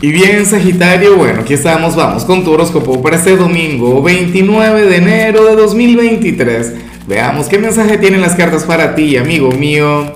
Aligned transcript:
Y 0.00 0.12
bien, 0.12 0.46
Sagitario, 0.46 1.16
bueno, 1.16 1.40
aquí 1.40 1.54
estamos, 1.54 1.96
vamos 1.96 2.24
con 2.24 2.44
tu 2.44 2.52
horóscopo 2.52 3.02
para 3.02 3.16
este 3.16 3.36
domingo 3.36 4.00
29 4.00 4.86
de 4.86 4.96
enero 4.96 5.44
de 5.44 5.56
2023. 5.56 6.74
Veamos 7.08 7.48
qué 7.48 7.58
mensaje 7.58 7.98
tienen 7.98 8.20
las 8.20 8.36
cartas 8.36 8.62
para 8.62 8.94
ti, 8.94 9.16
amigo 9.16 9.50
mío. 9.50 10.12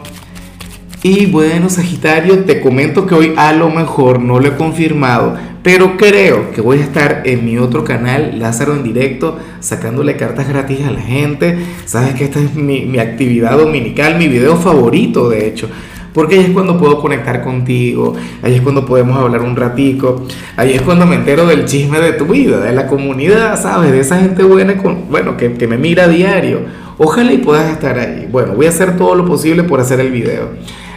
Y 1.03 1.27
bueno, 1.27 1.69
Sagitario, 1.69 2.45
te 2.45 2.61
comento 2.61 3.09
que 3.09 3.17
hoy 3.17 3.35
a 3.37 3.53
lo 3.53 3.71
mejor 3.71 4.21
no 4.21 4.39
lo 4.39 4.47
he 4.47 4.57
confirmado, 4.57 5.37
pero 5.65 5.97
creo 5.97 6.53
que 6.53 6.61
voy 6.61 6.79
a 6.79 6.83
estar 6.83 7.23
en 7.25 7.45
mi 7.45 7.59
otro 7.59 7.83
canal, 7.83 8.39
Lázaro 8.39 8.77
en 8.77 8.85
directo, 8.85 9.37
sacándole 9.59 10.17
cartas 10.17 10.49
gratis 10.49 10.87
a 10.87 10.93
la 10.93 11.01
gente. 11.01 11.59
Sabes 11.87 12.15
que 12.15 12.23
esta 12.23 12.39
es 12.39 12.55
mi, 12.55 12.83
mi 12.83 13.01
actividad 13.01 13.59
dominical, 13.59 14.17
mi 14.17 14.29
video 14.29 14.57
favorito, 14.57 15.29
de 15.29 15.49
hecho 15.49 15.69
porque 16.13 16.37
ahí 16.37 16.45
es 16.47 16.51
cuando 16.51 16.79
puedo 16.79 17.01
conectar 17.01 17.43
contigo, 17.43 18.15
ahí 18.43 18.55
es 18.55 18.61
cuando 18.61 18.85
podemos 18.85 19.17
hablar 19.17 19.43
un 19.43 19.57
ratico, 19.57 20.27
ahí 20.57 20.73
es 20.73 20.83
cuando 20.83 21.07
me 21.07 21.17
entero 21.17 21.47
del 21.47 21.65
chisme 21.65 22.01
de 22.01 22.13
tu 22.13 22.27
vida, 22.27 22.61
de 22.61 22.73
la 22.73 22.87
comunidad, 22.87 23.61
¿sabes? 23.61 23.93
De 23.93 24.01
esa 24.01 24.19
gente 24.19 24.43
buena, 24.43 24.75
bueno, 25.11 25.37
que, 25.37 25.55
que 25.55 25.67
me 25.67 25.79
mira 25.79 26.05
a 26.05 26.09
diario. 26.09 26.61
Ojalá 26.99 27.33
y 27.33 27.39
puedas 27.39 27.71
estar 27.71 27.99
ahí. 27.99 28.29
Bueno, 28.31 28.55
voy 28.55 28.67
a 28.67 28.69
hacer 28.69 28.97
todo 28.97 29.15
lo 29.15 29.25
posible 29.25 29.65
por 29.65 29.81
hacer 29.81 29.99
el 30.01 30.13
video. 30.13 30.51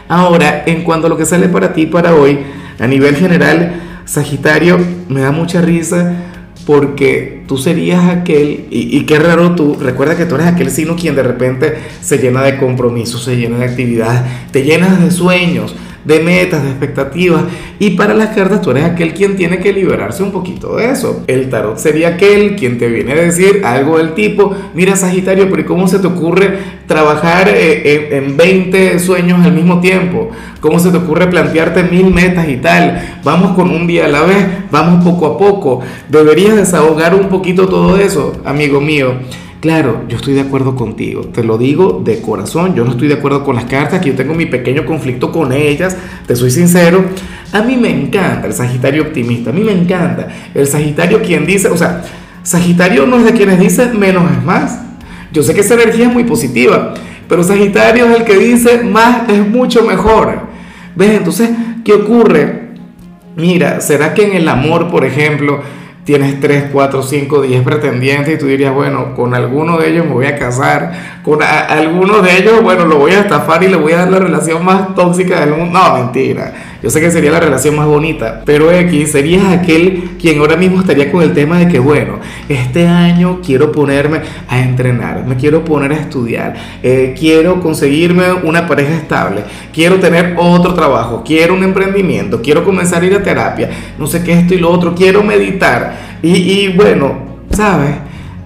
Ahora, 0.08 0.63
en 0.66 0.84
cuanto 0.84 1.08
a 1.08 1.09
lo 1.09 1.17
que 1.17 1.25
sale 1.25 1.47
para 1.47 1.73
ti 1.73 1.86
para 1.86 2.13
hoy, 2.13 2.39
a 2.80 2.88
nivel 2.88 3.16
general, 3.16 3.81
Sagitario, 4.05 4.77
me 5.09 5.22
da 5.22 5.31
mucha 5.31 5.61
risa 5.61 6.13
porque 6.65 7.43
tú 7.47 7.57
serías 7.57 8.03
aquel, 8.05 8.65
y, 8.71 9.05
qué 9.05 9.19
raro 9.19 9.53
tú, 9.55 9.75
recuerda 9.79 10.17
que 10.17 10.25
tú 10.25 10.35
eres 10.35 10.47
aquel 10.47 10.71
signo 10.71 10.95
quien 10.95 11.15
de 11.15 11.23
repente 11.23 11.75
se 12.01 12.17
llena 12.17 12.41
de 12.41 12.57
compromisos, 12.57 13.23
se 13.23 13.38
llena 13.38 13.59
de 13.59 13.65
actividades, 13.65 14.21
te 14.51 14.63
llenas 14.63 15.01
de 15.03 15.11
sueños, 15.11 15.75
de 16.05 16.20
metas, 16.20 16.64
de 16.64 16.70
expectativas. 16.70 17.44
Y 17.80 17.91
para 17.91 18.14
las 18.14 18.30
cartas 18.30 18.62
tú 18.62 18.72
eres 18.72 18.86
aquel 18.86 19.14
quien 19.14 19.36
tiene 19.36 19.59
que 19.59 19.73
liberarse 19.73 20.23
un 20.23 20.31
poquito 20.31 20.78
de 20.78 20.91
eso. 20.91 21.23
El 21.28 21.50
tarot 21.50 21.78
sería 21.78 22.09
aquel 22.09 22.55
quien 22.55 22.78
te 22.78 22.88
viene 22.88 23.14
a 23.14 23.16
decir 23.16 23.62
algo 23.66 23.97
del 23.97 24.14
tipo, 24.14 24.56
mira 24.73 24.95
Sagitario, 24.95 25.50
pero 25.50 25.66
¿cómo 25.66 25.88
se 25.88 26.00
te 26.00 26.08
ocurre 26.08 26.58
trabajar 26.88 27.50
eh, 27.50 28.09
en 28.12 28.38
20 28.38 29.00
sueños 29.00 29.44
al 29.45 29.53
mismo 29.53 29.80
tiempo? 29.80 30.30
¿Cómo 30.62 30.80
se 30.80 30.92
te 30.92 30.97
ocurre 30.97 31.28
plantearte 31.28 31.84
mil 31.84 32.14
metas 32.14 32.47
y 32.47 32.58
tal? 32.58 33.19
Vamos 33.23 33.56
con 33.56 33.69
un 33.72 33.88
día 33.88 34.06
a 34.06 34.09
la 34.09 34.22
vez, 34.22 34.45
vamos 34.72 35.03
poco 35.03 35.25
a 35.25 35.38
poco. 35.38 35.81
Deberías 36.09 36.56
desahogar 36.56 37.16
un 37.16 37.30
poquito 37.30 37.67
todo 37.67 37.97
eso, 37.97 38.34
amigo 38.45 38.80
mío. 38.80 39.16
Claro, 39.66 40.03
yo 40.08 40.17
estoy 40.17 40.35
de 40.35 40.41
acuerdo 40.41 40.75
contigo, 40.75 41.21
te 41.21 41.44
lo 41.44 41.58
digo 41.58 41.99
de 42.05 42.21
corazón, 42.21 42.75
yo 42.75 42.85
no 42.85 42.91
estoy 42.91 43.08
de 43.08 43.16
acuerdo 43.16 43.44
con 43.44 43.55
las 43.55 43.66
cartas, 43.66 43.99
que 43.99 44.09
yo 44.09 44.16
tengo 44.16 44.35
mi 44.35 44.45
pequeño 44.45 44.85
conflicto 44.85 45.31
con 45.31 45.52
ellas, 45.52 45.97
te 46.27 46.35
soy 46.35 46.52
sincero. 46.52 47.03
A 47.52 47.63
mí 47.63 47.75
me 47.75 47.89
encanta 47.89 48.45
el 48.45 48.53
Sagitario 48.53 49.02
optimista, 49.02 49.49
a 49.49 49.53
mí 49.53 49.61
me 49.61 49.72
encanta 49.72 50.27
el 50.53 50.67
Sagitario 50.67 51.19
quien 51.23 51.47
dice, 51.47 51.69
o 51.69 51.77
sea, 51.77 52.03
Sagitario 52.44 53.07
no 53.07 53.17
es 53.17 53.25
de 53.25 53.33
quienes 53.33 53.59
dicen 53.59 53.97
menos 53.97 54.31
es 54.31 54.44
más. 54.44 54.81
Yo 55.33 55.41
sé 55.41 55.55
que 55.55 55.61
esa 55.61 55.73
energía 55.73 56.09
es 56.09 56.13
muy 56.13 56.25
positiva, 56.25 56.94
pero 57.27 57.44
Sagitario 57.44 58.05
es 58.05 58.17
el 58.17 58.23
que 58.23 58.38
dice 58.38 58.83
más 58.83 59.27
es 59.29 59.47
mucho 59.50 59.81
mejor. 59.81 60.41
¿Ves? 60.95 61.17
Entonces, 61.17 61.50
¿qué 61.83 61.94
ocurre? 61.94 62.75
Mira, 63.35 63.81
¿será 63.81 64.13
que 64.13 64.25
en 64.25 64.35
el 64.35 64.47
amor, 64.47 64.91
por 64.91 65.05
ejemplo, 65.05 65.63
tienes 66.06 66.39
3, 66.39 66.66
4, 66.72 67.02
5, 67.02 67.42
10 67.42 67.64
pretendientes 67.64 68.36
y 68.36 68.38
tú 68.38 68.45
dirías, 68.45 68.73
bueno, 68.73 69.16
con 69.16 69.34
alguno 69.34 69.78
de 69.78 69.89
ellos 69.89 70.06
me 70.06 70.14
voy 70.14 70.28
a 70.28 70.38
casar, 70.38 71.20
con 71.23 71.42
alguno 71.42 72.22
de 72.22 72.38
ellos, 72.38 72.62
bueno, 72.62 72.86
lo 72.86 73.00
voy 73.00 73.12
a 73.12 73.22
estafar 73.22 73.64
y 73.64 73.67
le 73.67 73.75
voy 73.75 73.94
a 73.94 73.97
dar 73.97 74.12
la 74.12 74.20
relación 74.20 74.64
más 74.64 74.94
tóxica 74.94 75.39
del 75.39 75.56
mundo. 75.56 75.80
No, 75.80 75.97
mentira. 75.97 76.75
Yo 76.86 76.91
sé 76.91 77.02
que 77.02 77.09
sería 77.09 77.31
la 77.31 77.39
relación 77.39 77.75
más 77.75 77.88
bonita, 77.88 78.44
pero 78.45 78.72
X 78.72 79.14
serías 79.14 79.44
aquel 79.45 80.11
quien 80.22 80.38
ahora 80.38 80.55
mismo 80.55 80.81
estaría 80.81 81.11
con 81.11 81.23
el 81.23 81.33
tema 81.33 81.58
de 81.58 81.67
que, 81.67 81.80
bueno, 81.80 82.19
este 82.47 82.86
año 82.86 83.39
quiero 83.44 83.72
ponerme 83.72 84.22
a 84.47 84.61
entrenar, 84.61 85.25
me 85.25 85.36
quiero 85.36 85.66
poner 85.66 85.94
a 85.94 85.95
estudiar, 85.95 86.53
eh, 86.83 87.16
quiero 87.18 87.59
conseguirme 87.59 88.31
una 88.44 88.68
pareja 88.68 88.94
estable, 88.94 89.41
quiero 89.73 89.96
tener 89.96 90.35
otro 90.38 90.75
trabajo, 90.75 91.23
quiero 91.25 91.56
un 91.56 91.63
emprendimiento, 91.63 92.40
quiero 92.44 92.63
comenzar 92.63 93.02
a 93.02 93.06
ir 93.07 93.16
a 93.16 93.23
terapia, 93.23 93.67
no 93.97 94.06
sé 94.06 94.23
qué 94.23 94.34
esto 94.34 94.53
y 94.53 94.59
lo 94.59 94.69
otro, 94.69 94.94
quiero 94.94 95.23
meditar. 95.23 96.19
Y, 96.22 96.35
y 96.35 96.67
bueno, 96.67 97.17
¿sabes? 97.50 97.96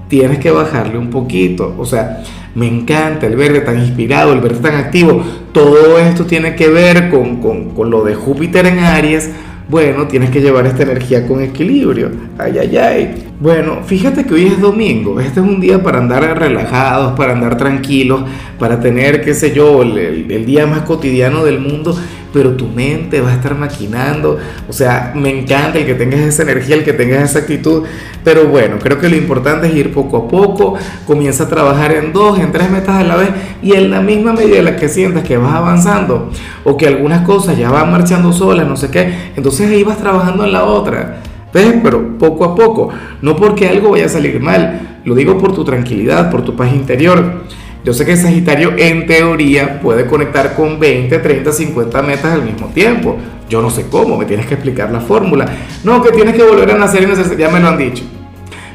Tienes 0.08 0.40
que 0.40 0.50
bajarle 0.50 0.98
un 0.98 1.10
poquito, 1.10 1.76
o 1.78 1.86
sea, 1.86 2.24
me 2.56 2.68
encanta 2.68 3.28
el 3.28 3.36
verde 3.36 3.62
tan 3.62 3.80
inspirado, 3.80 4.34
el 4.34 4.40
verde 4.40 4.60
tan 4.60 4.76
activo. 4.76 5.24
Todo 5.52 6.00
esto 6.00 6.26
tiene 6.26 6.56
que 6.56 6.70
ver 6.70 7.10
con, 7.10 7.42
con, 7.42 7.72
con 7.72 7.90
lo 7.90 8.04
de 8.04 8.16
Júpiter 8.16 8.66
en 8.66 8.80
Aries. 8.80 9.30
Bueno, 9.70 10.08
tienes 10.08 10.32
que 10.32 10.42
llevar 10.42 10.66
esta 10.66 10.82
energía 10.82 11.28
con 11.28 11.44
equilibrio. 11.44 12.10
Ay, 12.40 12.58
ay, 12.58 12.78
ay. 12.78 13.26
Bueno, 13.40 13.84
fíjate 13.86 14.26
que 14.26 14.34
hoy 14.34 14.48
es 14.48 14.60
domingo. 14.60 15.20
Este 15.20 15.40
es 15.40 15.46
un 15.46 15.62
día 15.62 15.84
para 15.84 16.00
andar 16.00 16.40
relajados, 16.40 17.16
para 17.16 17.34
andar 17.34 17.56
tranquilos, 17.56 18.24
para 18.58 18.80
tener, 18.80 19.24
qué 19.24 19.36
sé 19.36 19.54
yo, 19.54 19.84
el, 19.84 19.98
el, 19.98 20.32
el 20.32 20.46
día 20.46 20.66
más 20.66 20.82
cotidiano 20.82 21.46
del 21.46 21.60
mundo 21.60 21.96
pero 22.32 22.52
tu 22.52 22.68
mente 22.68 23.22
va 23.22 23.32
a 23.32 23.34
estar 23.36 23.56
maquinando. 23.56 24.38
O 24.68 24.74
sea, 24.74 25.14
me 25.16 25.30
encanta 25.30 25.80
el 25.80 25.86
que 25.86 25.96
tengas 25.96 26.22
esa 26.22 26.44
energía, 26.44 26.76
el 26.76 26.84
que 26.84 26.94
tengas 26.94 27.30
esa 27.30 27.40
actitud, 27.40 27.84
pero 28.24 28.48
bueno, 28.48 28.78
creo 28.80 29.00
que 29.00 29.10
lo 29.10 29.16
importante 29.16 29.68
es 29.68 29.76
ir 29.76 29.94
poco 29.94 30.18
a 30.18 30.28
poco, 30.28 30.76
comienza 31.06 31.46
a 31.46 31.48
trabajar 31.48 31.92
en 31.94 32.14
dos, 32.14 32.40
en 32.40 32.52
tres 32.52 32.70
metas 32.70 32.96
a 32.96 33.04
la 33.04 33.16
vez 33.16 33.30
y 33.62 33.74
en 33.74 33.90
la 33.92 34.02
misma 34.02 34.34
medida 34.34 34.60
en 34.60 34.66
la 34.66 34.76
que 34.76 34.90
sientas 34.90 35.24
que 35.24 35.38
vas 35.38 35.54
avanzando 35.54 36.30
o 36.64 36.78
que 36.78 36.88
algunas 36.88 37.26
cosas 37.26 37.58
ya 37.58 37.70
van 37.70 37.92
marchando 37.92 38.34
solas, 38.34 38.68
no 38.68 38.78
sé 38.78 38.90
qué, 38.90 39.32
entonces 39.36 39.70
ahí 39.70 39.84
vas 39.84 39.98
trabajando 39.98 40.44
en 40.44 40.52
la 40.52 40.64
otra. 40.66 41.22
¿Ves? 41.52 41.76
Pero 41.82 42.20
poco 42.20 42.46
a 42.46 42.56
poco, 42.56 42.90
no 43.24 43.36
porque 43.36 43.68
algo 43.68 43.90
vaya 43.90 44.06
a 44.06 44.10
salir 44.10 44.40
mal, 44.40 45.00
lo 45.04 45.16
digo 45.16 45.40
por 45.40 45.54
tu 45.54 45.64
tranquilidad, 45.64 46.30
por 46.30 46.44
tu 46.44 46.56
paz 46.56 46.72
interior. 46.72 47.44
Yo 47.84 47.94
sé 47.94 48.06
que 48.06 48.18
Sagitario 48.18 48.74
en 48.78 49.06
teoría 49.06 49.80
puede 49.80 50.06
conectar 50.06 50.56
con 50.56 50.80
20, 50.80 51.18
30, 51.18 51.52
50 51.52 52.02
metas 52.02 52.34
al 52.34 52.44
mismo 52.44 52.68
tiempo. 52.68 53.18
Yo 53.50 53.62
no 53.62 53.70
sé 53.70 53.86
cómo, 53.90 54.18
me 54.18 54.26
tienes 54.26 54.46
que 54.46 54.56
explicar 54.56 54.92
la 54.92 55.00
fórmula. 55.00 55.46
No, 55.84 56.04
que 56.04 56.12
tienes 56.12 56.36
que 56.36 56.44
volver 56.44 56.72
a 56.72 56.78
nacer 56.78 57.04
y 57.04 57.06
nacer, 57.06 57.38
ya 57.38 57.50
me 57.50 57.60
lo 57.60 57.70
han 57.70 57.78
dicho. 57.78 58.04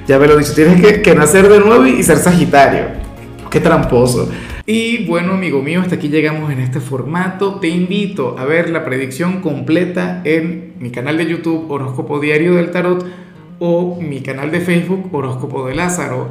Ya 0.09 0.19
me 0.19 0.27
lo 0.27 0.33
han 0.33 0.39
dicho, 0.41 0.55
tienes 0.55 0.81
que, 0.81 1.03
que 1.03 1.15
nacer 1.15 1.49
de 1.49 1.61
nuevo 1.61 1.87
y 1.87 2.03
ser 2.03 2.17
Sagitario. 2.17 2.87
Qué 3.51 3.61
tramposo. 3.61 4.29
Y 4.67 5.05
bueno, 5.05 5.35
amigo 5.35 5.61
mío, 5.61 5.83
hasta 5.83 5.97
aquí 5.97 6.09
llegamos 6.09 6.51
en 6.51 6.61
este 6.61 6.81
formato. 6.81 7.61
Te 7.61 7.69
invito 7.69 8.37
a 8.39 8.47
ver 8.47 8.71
la 8.71 8.85
predicción 8.87 9.43
completa 9.43 10.23
en 10.25 10.73
mi 10.79 10.91
canal 10.91 11.19
de 11.19 11.27
YouTube 11.27 11.71
Horóscopo 11.71 12.19
Diario 12.19 12.55
del 12.55 12.71
Tarot 12.71 13.05
o 13.59 14.01
mi 14.01 14.23
canal 14.23 14.51
de 14.51 14.61
Facebook 14.61 15.11
Horóscopo 15.13 15.67
de 15.67 15.75
Lázaro. 15.75 16.31